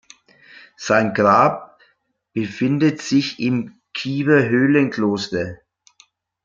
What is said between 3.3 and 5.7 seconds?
im Kiewer Höhlenkloster.